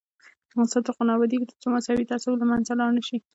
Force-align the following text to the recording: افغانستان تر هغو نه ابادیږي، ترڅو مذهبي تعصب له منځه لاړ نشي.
افغانستان 0.49 0.81
تر 0.85 0.91
هغو 0.93 1.07
نه 1.07 1.13
ابادیږي، 1.15 1.45
ترڅو 1.51 1.67
مذهبي 1.75 2.03
تعصب 2.09 2.33
له 2.41 2.45
منځه 2.51 2.71
لاړ 2.79 2.89
نشي. 2.97 3.17